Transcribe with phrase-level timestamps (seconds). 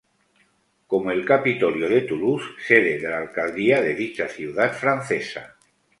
[0.93, 5.57] Como el Capitolio de Toulouse, sede de la alcaldía de dicha ciudad francesa.